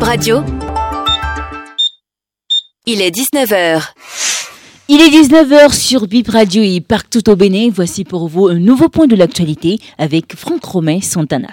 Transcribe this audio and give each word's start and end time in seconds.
Radio. 0.00 0.42
Il 2.86 3.00
est 3.00 3.10
19h. 3.10 3.92
Il 4.88 5.00
est 5.00 5.08
19h 5.08 5.72
sur 5.72 6.06
Bip 6.06 6.28
Radio 6.28 6.62
et 6.62 6.80
partout 6.80 7.28
au 7.28 7.36
Bénin. 7.36 7.68
Voici 7.72 8.04
pour 8.04 8.28
vous 8.28 8.48
un 8.48 8.58
nouveau 8.58 8.88
point 8.88 9.06
de 9.06 9.16
l'actualité 9.16 9.78
avec 9.98 10.34
Franck 10.36 10.64
Romain 10.64 11.00
Santana. 11.00 11.48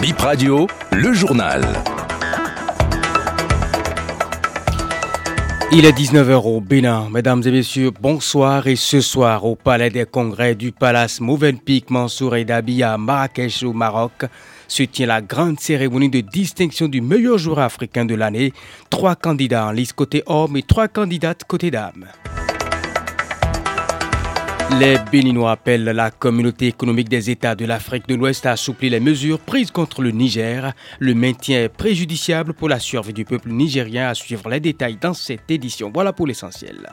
Bip 0.00 0.18
Radio, 0.20 0.66
le 0.92 1.12
journal. 1.12 1.62
Il 5.70 5.84
est 5.84 5.92
19h 5.92 6.46
au 6.46 6.62
Bénin. 6.62 7.10
Mesdames 7.10 7.42
et 7.44 7.50
messieurs, 7.50 7.90
bonsoir. 8.00 8.66
Et 8.68 8.74
ce 8.74 9.02
soir, 9.02 9.44
au 9.44 9.54
Palais 9.54 9.90
des 9.90 10.06
Congrès 10.06 10.54
du 10.54 10.72
Palace 10.72 11.20
Movenpick 11.20 11.90
Mansour 11.90 12.36
et 12.36 12.46
Dabi 12.46 12.82
à 12.82 12.96
Marrakech 12.96 13.62
au 13.64 13.74
Maroc, 13.74 14.24
se 14.66 14.84
tient 14.84 15.06
la 15.06 15.20
grande 15.20 15.60
cérémonie 15.60 16.08
de 16.08 16.20
distinction 16.20 16.88
du 16.88 17.02
meilleur 17.02 17.36
joueur 17.36 17.58
africain 17.58 18.06
de 18.06 18.14
l'année. 18.14 18.54
Trois 18.88 19.14
candidats 19.14 19.66
en 19.66 19.72
liste 19.72 19.92
côté 19.92 20.22
homme 20.24 20.56
et 20.56 20.62
trois 20.62 20.88
candidates 20.88 21.44
côté 21.44 21.70
dames. 21.70 22.06
Les 24.76 24.96
Béninois 25.10 25.52
appellent 25.52 25.84
la 25.84 26.10
communauté 26.10 26.66
économique 26.66 27.08
des 27.08 27.30
États 27.30 27.54
de 27.54 27.64
l'Afrique 27.64 28.06
de 28.06 28.14
l'Ouest 28.14 28.44
à 28.44 28.52
assouplir 28.52 28.92
les 28.92 29.00
mesures 29.00 29.40
prises 29.40 29.70
contre 29.70 30.02
le 30.02 30.10
Niger. 30.10 30.72
Le 30.98 31.14
maintien 31.14 31.64
est 31.64 31.68
préjudiciable 31.68 32.52
pour 32.52 32.68
la 32.68 32.78
survie 32.78 33.14
du 33.14 33.24
peuple 33.24 33.48
nigérien. 33.48 34.08
À 34.08 34.14
suivre 34.14 34.48
les 34.50 34.60
détails 34.60 34.98
dans 35.00 35.14
cette 35.14 35.50
édition. 35.50 35.90
Voilà 35.92 36.12
pour 36.12 36.26
l'essentiel. 36.26 36.86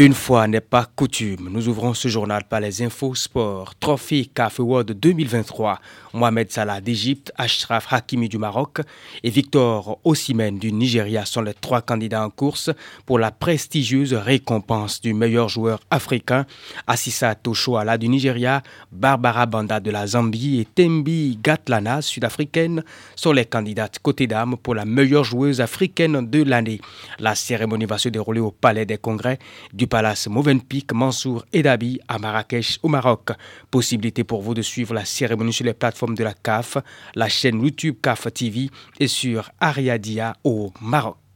Une 0.00 0.14
fois 0.14 0.46
n'est 0.46 0.60
pas 0.60 0.84
coutume, 0.84 1.48
nous 1.50 1.68
ouvrons 1.68 1.92
ce 1.92 2.06
journal 2.06 2.44
par 2.44 2.60
les 2.60 2.82
infos 2.82 3.16
sport. 3.16 3.74
Trophée 3.74 4.30
CAF 4.32 4.60
World 4.60 4.92
2023. 4.92 5.80
Mohamed 6.14 6.52
Salah 6.52 6.80
d'Égypte, 6.80 7.32
Ashraf 7.36 7.92
Hakimi 7.92 8.28
du 8.28 8.38
Maroc 8.38 8.78
et 9.24 9.30
Victor 9.30 9.98
Osimhen 10.04 10.56
du 10.56 10.70
Nigeria 10.72 11.24
sont 11.24 11.42
les 11.42 11.52
trois 11.52 11.82
candidats 11.82 12.24
en 12.24 12.30
course 12.30 12.70
pour 13.06 13.18
la 13.18 13.32
prestigieuse 13.32 14.14
récompense 14.14 15.00
du 15.00 15.14
meilleur 15.14 15.48
joueur 15.48 15.80
africain. 15.90 16.46
Assisa 16.86 17.34
Toshoala 17.34 17.98
du 17.98 18.08
Nigeria, 18.08 18.62
Barbara 18.92 19.46
Banda 19.46 19.80
de 19.80 19.90
la 19.90 20.06
Zambie 20.06 20.60
et 20.60 20.64
Tembi 20.64 21.40
Gatlana, 21.42 22.02
sud-africaine, 22.02 22.84
sont 23.16 23.32
les 23.32 23.46
candidates 23.46 23.98
côté 23.98 24.28
dames 24.28 24.56
pour 24.62 24.76
la 24.76 24.84
meilleure 24.84 25.24
joueuse 25.24 25.60
africaine 25.60 26.30
de 26.30 26.44
l'année. 26.44 26.80
La 27.18 27.34
cérémonie 27.34 27.86
va 27.86 27.98
se 27.98 28.08
dérouler 28.08 28.40
au 28.40 28.52
Palais 28.52 28.86
des 28.86 28.98
Congrès 28.98 29.40
du 29.72 29.87
Palace 29.88 30.28
Movenpick 30.28 30.92
Mansour 30.92 31.44
Edabi 31.52 32.00
à 32.08 32.18
Marrakech 32.18 32.78
au 32.82 32.88
Maroc. 32.88 33.30
Possibilité 33.70 34.24
pour 34.24 34.42
vous 34.42 34.54
de 34.54 34.62
suivre 34.62 34.94
la 34.94 35.04
cérémonie 35.04 35.52
sur 35.52 35.64
les 35.64 35.74
plateformes 35.74 36.14
de 36.14 36.24
la 36.24 36.34
CAF, 36.34 36.78
la 37.14 37.28
chaîne 37.28 37.62
YouTube 37.62 37.96
CAF 38.02 38.32
TV 38.32 38.70
et 39.00 39.08
sur 39.08 39.50
Ariadia 39.60 40.36
au 40.44 40.72
Maroc. 40.80 41.27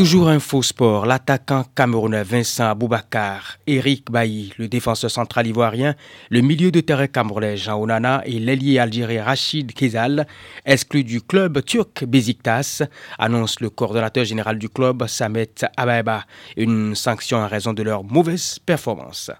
Toujours 0.00 0.30
un 0.30 0.40
faux 0.40 0.62
sport, 0.62 1.04
l'attaquant 1.04 1.62
camerounais 1.76 2.22
Vincent 2.22 2.70
Aboubakar, 2.70 3.58
Eric 3.66 4.10
Bailly, 4.10 4.50
le 4.56 4.66
défenseur 4.66 5.10
central 5.10 5.46
ivoirien, 5.46 5.94
le 6.30 6.40
milieu 6.40 6.70
de 6.70 6.80
terrain 6.80 7.06
camerounais 7.06 7.58
Jean 7.58 7.78
Onana 7.78 8.22
et 8.24 8.38
l'ailier 8.38 8.78
algérien 8.78 9.22
Rachid 9.24 9.74
Kezal, 9.74 10.26
exclus 10.64 11.04
du 11.04 11.20
club 11.20 11.62
turc 11.62 12.06
Beziktas, 12.06 12.82
annonce 13.18 13.60
le 13.60 13.68
coordonnateur 13.68 14.24
général 14.24 14.58
du 14.58 14.70
club 14.70 15.06
Samet 15.06 15.52
Ababa, 15.76 16.24
une 16.56 16.94
sanction 16.94 17.36
en 17.36 17.46
raison 17.46 17.74
de 17.74 17.82
leur 17.82 18.02
mauvaise 18.02 18.58
performance. 18.58 19.30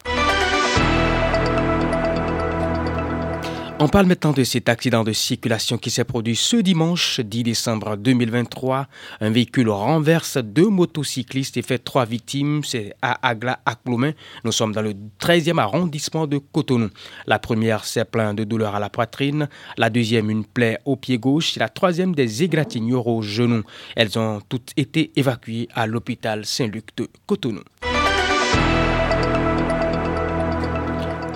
On 3.83 3.89
parle 3.89 4.05
maintenant 4.05 4.33
de 4.33 4.45
cet 4.45 4.69
accident 4.69 5.05
de 5.05 5.12
circulation 5.14 5.78
qui 5.78 5.89
s'est 5.89 6.05
produit 6.05 6.36
ce 6.36 6.56
dimanche 6.56 7.19
10 7.19 7.45
décembre 7.45 7.96
2023. 7.96 8.86
Un 9.23 9.30
véhicule 9.30 9.70
renverse 9.70 10.36
deux 10.36 10.68
motocyclistes 10.68 11.57
et 11.57 11.63
fait 11.63 11.79
trois 11.79 12.05
victimes. 12.05 12.63
C'est 12.63 12.92
à 13.01 13.27
Agla 13.27 13.61
Akploumen. 13.64 14.13
Nous 14.45 14.52
sommes 14.52 14.73
dans 14.73 14.83
le 14.83 14.92
13e 15.19 15.57
arrondissement 15.57 16.27
de 16.27 16.36
Cotonou. 16.36 16.90
La 17.27 17.39
première 17.39 17.86
s'est 17.86 18.05
plein 18.05 18.35
de 18.35 18.45
douleur 18.45 18.74
à 18.74 18.80
la 18.80 18.90
poitrine. 18.90 19.48
La 19.79 19.89
deuxième, 19.89 20.29
une 20.29 20.45
plaie 20.45 20.79
au 20.85 20.96
pied 20.96 21.17
gauche. 21.17 21.57
Et 21.57 21.61
la 21.61 21.70
troisième, 21.70 22.14
des 22.14 22.42
égratignures 22.42 23.07
au 23.07 23.23
genou. 23.23 23.63
Elles 23.96 24.19
ont 24.19 24.42
toutes 24.46 24.73
été 24.77 25.11
évacuées 25.17 25.69
à 25.74 25.86
l'hôpital 25.86 26.45
Saint-Luc 26.45 26.95
de 26.98 27.08
Cotonou. 27.27 27.63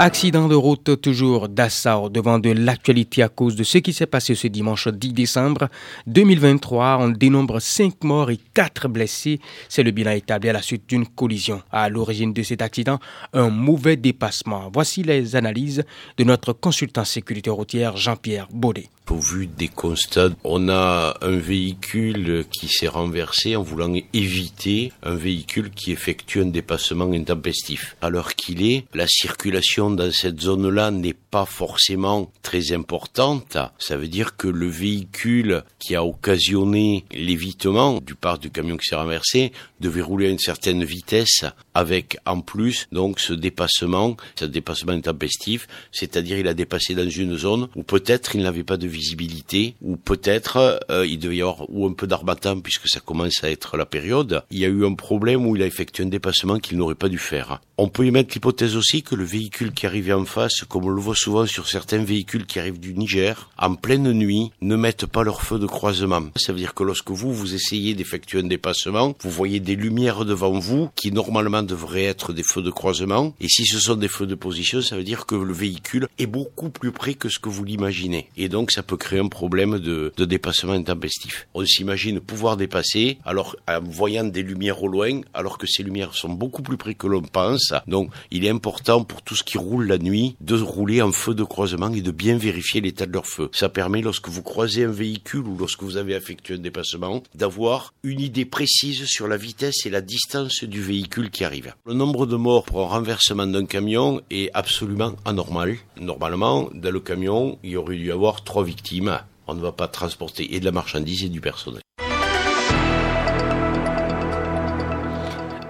Accident 0.01 0.49
de 0.49 0.57
route 0.57 1.01
toujours 1.01 1.49
d'Assau 1.49 2.09
devant 2.09 2.41
de 2.41 2.51
l'actualité 2.51 3.23
à 3.23 3.29
cause 3.29 3.55
de 3.55 3.63
ce 3.63 3.79
qui 3.79 3.93
s'est 3.93 4.07
passé 4.07 4.35
ce 4.35 4.49
dimanche 4.49 4.89
10 4.89 5.13
décembre 5.13 5.69
2023. 6.09 6.99
On 7.01 7.11
dénombre 7.11 7.61
5 7.61 8.03
morts 8.03 8.33
et 8.33 8.41
4 8.55 8.89
blessés. 8.89 9.39
C'est 9.69 9.85
le 9.85 9.93
bilan 9.93 10.11
établi 10.11 10.49
à 10.49 10.53
la 10.53 10.63
suite 10.63 10.89
d'une 10.89 11.07
collision. 11.07 11.63
À 11.71 11.89
l'origine 11.89 12.33
de 12.33 12.43
cet 12.43 12.61
accident, 12.61 12.99
un 13.35 13.51
mauvais 13.51 13.97
dépassement. 13.97 14.69
Voici 14.75 15.05
les 15.05 15.37
analyses 15.37 15.85
de 16.19 16.25
notre 16.25 16.53
consultant 16.53 17.05
sécurité 17.05 17.51
routière 17.51 17.97
Jean-Pierre 17.97 18.49
Baudet. 18.53 18.89
Au 19.11 19.17
vu 19.17 19.47
des 19.47 19.69
constats, 19.69 20.31
on 20.45 20.71
a 20.71 21.19
un 21.21 21.37
véhicule 21.37 22.47
qui 22.51 22.69
s'est 22.69 22.89
renversé 22.89 23.55
en 23.55 23.63
voulant 23.63 23.93
éviter 24.15 24.93
un 25.03 25.15
véhicule 25.15 25.71
qui 25.71 25.93
effectue 25.93 26.41
un 26.41 26.47
dépassement 26.47 27.13
intempestif. 27.13 27.97
Alors 28.01 28.35
qu'il 28.35 28.65
est, 28.65 28.87
la 28.95 29.07
circulation 29.07 29.84
dans 29.91 30.11
cette 30.11 30.41
zone-là 30.41 30.91
n'est 30.91 31.15
pas 31.15 31.45
forcément 31.47 32.31
très 32.43 32.73
importante. 32.73 33.57
Ça 33.79 33.97
veut 33.97 34.09
dire 34.09 34.37
que 34.37 34.49
le 34.49 34.69
véhicule 34.69 35.65
qui 35.79 35.95
a 35.95 36.05
occasionné 36.05 37.05
l'évitement 37.13 38.01
du 38.01 38.15
part 38.15 38.39
du 38.39 38.51
camion 38.51 38.77
qui 38.77 38.87
s'est 38.87 38.97
renversé 38.97 39.53
devait 39.81 40.03
rouler 40.03 40.27
à 40.27 40.31
une 40.31 40.39
certaine 40.39 40.85
vitesse 40.85 41.45
avec 41.75 42.19
en 42.25 42.41
plus 42.41 42.89
donc 42.93 43.21
ce 43.21 43.33
dépassement, 43.33 44.17
ce 44.39 44.45
dépassement 44.45 44.93
intempestif, 44.93 45.67
c'est-à-dire 45.93 46.39
il 46.39 46.49
a 46.49 46.55
dépassé 46.55 46.95
dans 46.95 47.09
une 47.09 47.37
zone 47.37 47.69
où 47.75 47.83
peut-être 47.83 48.35
il 48.37 48.43
n'avait 48.43 48.65
pas 48.65 48.77
de 48.77 48.87
visibilité, 48.87 49.75
ou 49.83 49.97
peut-être 49.97 50.81
euh, 50.91 51.07
il 51.07 51.19
devait 51.19 51.37
y 51.37 51.43
avoir 51.43 51.69
ou 51.69 51.87
un 51.87 51.93
peu 51.93 52.07
d'arbatin 52.07 52.61
puisque 52.61 52.89
ça 52.89 53.01
commence 53.01 53.43
à 53.43 53.51
être 53.51 53.77
la 53.77 53.87
période. 53.87 54.43
Il 54.51 54.59
y 54.59 54.65
a 54.65 54.69
eu 54.69 54.87
un 54.87 54.95
problème 54.95 55.47
où 55.47 55.57
il 55.57 55.63
a 55.63 55.67
effectué 55.67 56.05
un 56.05 56.09
dépassement 56.09 56.59
qu'il 56.59 56.79
n'aurait 56.79 56.95
pas 56.95 57.09
dû 57.09 57.19
faire. 57.19 57.61
On 57.77 57.89
peut 57.89 58.07
y 58.07 58.11
mettre 58.11 58.35
l'hypothèse 58.35 58.77
aussi 58.77 59.03
que 59.03 59.15
le 59.15 59.25
véhicule 59.25 59.73
qui 59.75 59.87
arrivait 59.87 60.13
en 60.13 60.25
face, 60.25 60.63
comme 60.69 60.85
on 60.85 60.91
le 60.91 61.01
voit 61.01 61.15
souvent 61.15 61.47
sur 61.47 61.69
certains 61.69 62.03
véhicules 62.03 62.47
qui 62.47 62.59
arrivent 62.59 62.81
du 62.81 62.95
Niger, 62.95 63.51
en 63.59 63.75
pleine 63.75 64.13
nuit, 64.13 64.51
ne 64.61 64.77
mettent 64.77 65.07
pas 65.07 65.23
leur 65.25 65.43
feu 65.43 65.59
de 65.59 65.67
croisement. 65.67 66.23
Ça 66.37 66.53
veut 66.53 66.59
dire 66.59 66.75
que 66.75 66.85
lorsque 66.85 67.11
vous, 67.11 67.33
vous 67.33 67.55
essayez 67.55 67.95
d'effectuer 67.95 68.41
un 68.41 68.47
dépassement, 68.47 69.15
vous 69.21 69.31
voyez 69.31 69.61
des 69.61 69.77
lumières 69.77 70.25
devant 70.25 70.59
vous 70.59 70.91
qui 70.97 71.13
normalement 71.13 71.63
devraient 71.63 72.05
être 72.05 72.33
des 72.33 72.43
feux 72.43 72.63
de 72.63 72.71
croisement. 72.71 73.35
Et 73.41 73.49
si 73.49 73.67
ce 73.67 73.79
sont 73.79 73.97
des 73.97 74.09
feux 74.09 74.27
de 74.27 74.35
position, 74.35 74.81
ça 74.83 74.97
veut 74.97 75.05
dire 75.05 75.27
que 75.27 75.35
le 75.35 75.53
véhicule 75.53 76.09
est 76.19 76.27
beaucoup 76.27 76.71
plus 76.71 76.93
près 76.93 77.15
que 77.15 77.29
ce 77.29 77.39
que 77.39 77.49
vous 77.49 77.65
l'imaginez. 77.65 78.29
Et 78.37 78.49
donc 78.49 78.71
ça 78.71 78.83
peut 78.83 78.97
créer 78.97 79.21
un 79.21 79.29
problème 79.29 79.79
de, 79.79 80.13
de 80.17 80.25
dépassement 80.25 80.73
intempestif. 80.73 81.47
On 81.55 81.65
s'imagine 81.65 82.21
pouvoir 82.21 82.57
dépasser 82.57 83.19
alors 83.25 83.57
en 83.69 83.81
voyant 83.81 84.25
des 84.25 84.43
lumières 84.43 84.83
au 84.83 84.89
loin, 84.89 85.21
alors 85.33 85.59
que 85.59 85.67
ces 85.67 85.83
lumières 85.83 86.15
sont 86.15 86.29
beaucoup 86.31 86.63
plus 86.63 86.77
près 86.77 86.95
que 86.95 87.07
l'on 87.07 87.23
pense. 87.23 87.73
Donc 87.87 88.11
il 88.31 88.45
est 88.45 88.51
important 88.51 89.05
pour 89.05 89.23
tout 89.23 89.35
ce 89.35 89.43
qui 89.43 89.59
roule 89.65 89.87
la 89.87 89.99
nuit 89.99 90.37
de 90.41 90.55
rouler 90.61 91.01
en 91.03 91.13
feu 91.13 91.35
de 91.35 91.45
croisement 91.45 91.93
et 91.93 92.03
de 92.03 92.11
bien 92.11 92.37
vérifier 92.37 92.81
l'état 92.81 93.07
de 93.07 93.13
leur 93.13 93.27
feu. 93.27 93.49
Ça 93.53 93.69
permet 93.69 94.03
lorsque 94.03 94.29
vous 94.29 94.43
croisez 94.43 94.85
un 94.85 94.91
véhicule 94.91 95.47
ou 95.47 95.57
lorsque 95.57 95.83
vous 95.83 95.97
avez 95.97 96.15
effectué 96.15 96.55
un 96.55 96.59
dépassement 96.59 97.23
d'avoir 97.35 97.95
une 98.03 98.21
idée 98.21 98.45
précise 98.45 99.05
sur 99.07 99.29
la 99.29 99.37
vitesse 99.37 99.87
et 99.87 99.91
la 99.91 100.01
distance 100.01 100.65
du 100.65 100.83
véhicule 100.83 101.31
qui 101.31 101.45
arrive. 101.45 101.75
Le 101.87 101.95
nombre 101.95 102.27
de 102.27 102.37
morts 102.37 102.65
pour 102.65 102.83
un 102.83 102.89
renversement 102.89 103.47
d'un 103.47 103.67
camion 103.67 104.21
est 104.31 104.51
absolument 104.55 105.15
anormal. 105.25 105.77
Normalement, 106.01 106.69
dans 106.75 106.91
le 106.91 107.01
camion, 107.01 107.59
il 107.63 107.71
y 107.71 107.77
aurait 107.77 107.97
dû 107.97 108.07
y 108.07 108.11
avoir 108.11 108.45
trois 108.45 108.65
victimes. 108.65 109.19
On 109.47 109.55
ne 109.55 109.61
va 109.61 109.73
pas 109.73 109.89
transporter 109.89 110.55
et 110.55 110.61
de 110.61 110.65
la 110.65 110.73
marchandise 110.73 111.25
et 111.25 111.29
du 111.29 111.41
personnel. 111.41 111.83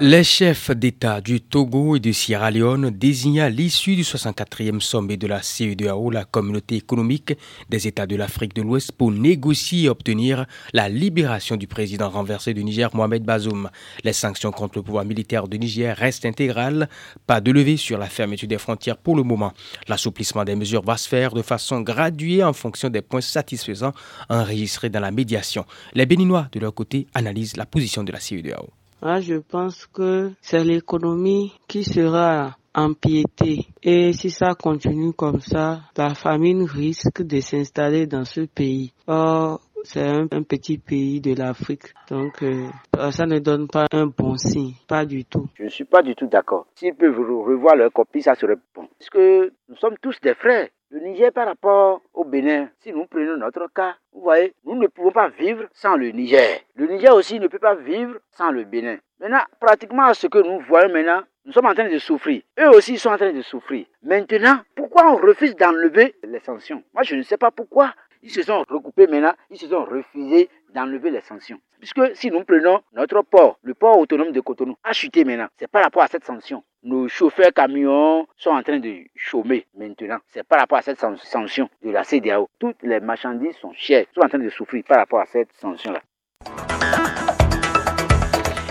Les 0.00 0.24
chefs 0.24 0.72
d'État 0.72 1.20
du 1.20 1.40
Togo 1.40 1.94
et 1.94 2.00
de 2.00 2.10
Sierra 2.10 2.50
Leone 2.50 2.90
désignent 2.90 3.40
à 3.42 3.48
l'issue 3.48 3.94
du 3.94 4.02
64e 4.02 4.80
sommet 4.80 5.16
de 5.16 5.28
la 5.28 5.40
CEDEAO 5.40 6.10
la 6.10 6.24
communauté 6.24 6.74
économique 6.74 7.34
des 7.70 7.86
États 7.86 8.04
de 8.04 8.16
l'Afrique 8.16 8.56
de 8.56 8.62
l'Ouest 8.62 8.90
pour 8.90 9.12
négocier 9.12 9.84
et 9.84 9.88
obtenir 9.88 10.46
la 10.72 10.88
libération 10.88 11.56
du 11.56 11.68
président 11.68 12.10
renversé 12.10 12.54
du 12.54 12.64
Niger, 12.64 12.90
Mohamed 12.92 13.22
Bazoum. 13.22 13.70
Les 14.02 14.12
sanctions 14.12 14.50
contre 14.50 14.78
le 14.78 14.82
pouvoir 14.82 15.04
militaire 15.04 15.46
du 15.46 15.60
Niger 15.60 15.96
restent 15.96 16.26
intégrales. 16.26 16.88
Pas 17.28 17.40
de 17.40 17.52
levée 17.52 17.76
sur 17.76 17.96
la 17.96 18.08
fermeture 18.08 18.48
des 18.48 18.58
frontières 18.58 18.96
pour 18.98 19.14
le 19.14 19.22
moment. 19.22 19.52
L'assouplissement 19.86 20.44
des 20.44 20.56
mesures 20.56 20.82
va 20.82 20.96
se 20.96 21.08
faire 21.08 21.32
de 21.34 21.42
façon 21.42 21.82
graduée 21.82 22.42
en 22.42 22.52
fonction 22.52 22.88
des 22.90 23.00
points 23.00 23.20
satisfaisants 23.20 23.92
enregistrés 24.28 24.90
dans 24.90 25.00
la 25.00 25.12
médiation. 25.12 25.64
Les 25.94 26.04
Béninois, 26.04 26.48
de 26.50 26.58
leur 26.58 26.74
côté, 26.74 27.06
analysent 27.14 27.56
la 27.56 27.64
position 27.64 28.02
de 28.02 28.10
la 28.10 28.18
CEDEAO. 28.18 28.70
Moi, 29.04 29.20
je 29.20 29.34
pense 29.34 29.84
que 29.86 30.30
c'est 30.40 30.64
l'économie 30.64 31.52
qui 31.68 31.84
sera 31.84 32.56
empiéter. 32.74 33.66
Et 33.82 34.14
si 34.14 34.30
ça 34.30 34.54
continue 34.54 35.12
comme 35.12 35.40
ça, 35.40 35.80
la 35.94 36.14
famine 36.14 36.62
risque 36.62 37.20
de 37.22 37.40
s'installer 37.40 38.06
dans 38.06 38.24
ce 38.24 38.40
pays. 38.46 38.94
Or, 39.06 39.60
c'est 39.82 40.08
un, 40.08 40.26
petit 40.42 40.78
pays 40.78 41.20
de 41.20 41.34
l'Afrique. 41.34 41.92
Donc, 42.08 42.42
euh, 42.42 42.68
ça 43.10 43.26
ne 43.26 43.40
donne 43.40 43.68
pas 43.68 43.84
un 43.92 44.06
bon 44.06 44.38
signe. 44.38 44.72
Pas 44.88 45.04
du 45.04 45.26
tout. 45.26 45.50
Je 45.58 45.64
ne 45.64 45.68
suis 45.68 45.84
pas 45.84 46.00
du 46.00 46.14
tout 46.14 46.26
d'accord. 46.26 46.66
S'ils 46.74 46.94
peuvent 46.94 47.18
revoir 47.18 47.76
leur 47.76 47.92
copie, 47.92 48.22
ça 48.22 48.34
serait 48.34 48.56
bon. 48.74 48.88
Parce 48.98 49.10
que 49.10 49.52
nous 49.68 49.76
sommes 49.76 49.96
tous 50.00 50.18
des 50.22 50.32
frères. 50.34 50.70
Le 50.94 51.00
Niger 51.00 51.32
par 51.32 51.46
rapport 51.48 52.02
au 52.14 52.22
Bénin, 52.24 52.68
si 52.78 52.92
nous 52.92 53.06
prenons 53.06 53.36
notre 53.36 53.66
cas, 53.74 53.96
vous 54.12 54.20
voyez, 54.20 54.54
nous 54.64 54.76
ne 54.76 54.86
pouvons 54.86 55.10
pas 55.10 55.28
vivre 55.28 55.64
sans 55.72 55.96
le 55.96 56.10
Niger. 56.10 56.60
Le 56.76 56.86
Niger 56.86 57.12
aussi 57.12 57.40
ne 57.40 57.48
peut 57.48 57.58
pas 57.58 57.74
vivre 57.74 58.20
sans 58.30 58.52
le 58.52 58.62
Bénin. 58.62 58.98
Maintenant, 59.18 59.42
pratiquement 59.58 60.14
ce 60.14 60.28
que 60.28 60.38
nous 60.38 60.60
voyons 60.60 60.92
maintenant, 60.92 61.22
nous 61.46 61.52
sommes 61.52 61.66
en 61.66 61.74
train 61.74 61.88
de 61.90 61.98
souffrir. 61.98 62.42
Eux 62.60 62.68
aussi 62.68 62.96
sont 62.96 63.08
en 63.10 63.16
train 63.16 63.32
de 63.32 63.42
souffrir. 63.42 63.86
Maintenant, 64.04 64.60
pourquoi 64.76 65.10
on 65.12 65.16
refuse 65.16 65.56
d'enlever 65.56 66.14
les 66.22 66.38
sanctions? 66.38 66.84
Moi, 66.94 67.02
je 67.02 67.16
ne 67.16 67.22
sais 67.22 67.38
pas 67.38 67.50
pourquoi. 67.50 67.92
Ils 68.22 68.30
se 68.30 68.42
sont 68.42 68.62
recoupés 68.68 69.08
maintenant, 69.08 69.34
ils 69.50 69.58
se 69.58 69.66
sont 69.66 69.84
refusés 69.84 70.48
d'enlever 70.72 71.10
les 71.10 71.22
sanctions. 71.22 71.58
Puisque 71.84 72.16
si 72.16 72.30
nous 72.30 72.44
prenons 72.44 72.80
notre 72.94 73.20
port, 73.20 73.58
le 73.62 73.74
port 73.74 73.98
autonome 73.98 74.32
de 74.32 74.40
Cotonou, 74.40 74.74
a 74.82 74.94
chuté 74.94 75.22
maintenant. 75.22 75.48
C'est 75.58 75.68
par 75.68 75.84
rapport 75.84 76.02
à 76.02 76.06
cette 76.06 76.24
sanction. 76.24 76.64
Nos 76.82 77.08
chauffeurs 77.08 77.52
camions 77.52 78.26
sont 78.38 78.52
en 78.52 78.62
train 78.62 78.78
de 78.78 79.00
chômer 79.14 79.66
maintenant. 79.76 80.16
C'est 80.28 80.44
par 80.44 80.60
rapport 80.60 80.78
à 80.78 80.80
cette 80.80 80.98
sanction 80.98 81.68
de 81.82 81.90
la 81.90 82.02
CDAO. 82.02 82.48
Toutes 82.58 82.82
les 82.82 83.00
marchandises 83.00 83.56
sont 83.56 83.74
chères, 83.74 84.06
sont 84.14 84.22
en 84.22 84.28
train 84.30 84.38
de 84.38 84.48
souffrir 84.48 84.82
par 84.88 84.96
rapport 84.96 85.20
à 85.20 85.26
cette 85.26 85.52
sanction-là. 85.52 86.00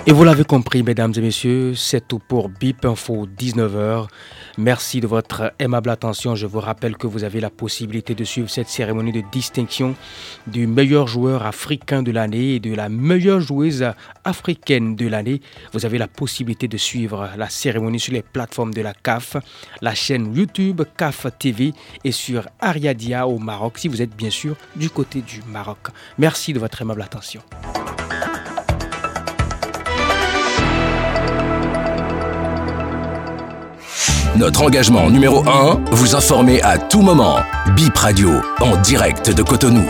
Et 0.06 0.12
vous 0.12 0.26
l'avez 0.26 0.44
compris, 0.44 0.84
mesdames 0.84 1.14
et 1.16 1.22
messieurs, 1.22 1.76
c'est 1.76 2.06
tout 2.06 2.20
pour 2.20 2.50
BIP 2.50 2.84
Info 2.84 3.26
19h. 3.26 4.08
Merci 4.58 5.00
de 5.00 5.08
votre 5.08 5.54
aimable 5.60 5.90
attention. 5.90 6.36
Je 6.36 6.46
vous 6.46 6.60
rappelle 6.60 6.98
que 6.98 7.08
vous 7.08 7.24
avez 7.24 7.40
la 7.40 7.50
possibilité 7.50 8.14
de 8.14 8.26
suivre 8.26 8.50
cette 8.50 8.68
cérémonie 8.68 9.14
de 9.14 9.24
distinction 9.32 9.96
du 10.46 10.68
meilleur 10.68 11.08
joueur 11.08 11.46
africain 11.46 12.04
de 12.04 12.12
l'année 12.12 12.56
et 12.56 12.60
de 12.60 12.76
la 12.76 12.90
meilleure 12.90 13.40
joueuse 13.40 13.86
africaine 14.26 14.98
de 14.98 15.08
l'année. 15.08 15.40
Vous 15.72 15.86
avez 15.86 15.98
la 15.98 16.10
possibilité 16.10 16.68
de 16.68 16.78
suivre 16.78 17.30
la 17.38 17.48
cérémonie 17.48 18.02
sur 18.02 18.12
les 18.12 18.24
plateformes 18.24 18.74
de 18.74 18.82
la 18.82 18.94
CAF, 18.94 19.38
la 19.82 19.96
chaîne 19.96 20.36
YouTube 20.36 20.82
CAF 20.98 21.28
TV 21.40 21.74
et 22.04 22.12
sur 22.12 22.50
Ariadia 22.60 23.26
au 23.26 23.40
Maroc, 23.40 23.78
si 23.78 23.88
vous 23.88 24.02
êtes 24.02 24.18
bien 24.18 24.30
sûr 24.30 24.58
du 24.76 24.90
côté 24.90 25.22
du 25.22 25.42
Maroc. 25.48 25.88
Merci 26.18 26.52
de 26.52 26.60
votre 26.60 26.82
aimable 26.82 27.04
attention. 27.04 27.42
Notre 34.44 34.64
engagement 34.64 35.10
numéro 35.10 35.42
1, 35.48 35.86
vous 35.92 36.16
informer 36.16 36.62
à 36.64 36.78
tout 36.78 37.02
moment. 37.02 37.38
Bip 37.78 37.96
Radio, 37.96 38.30
en 38.60 38.76
direct 38.82 39.32
de 39.32 39.42
Cotonou. 39.42 39.90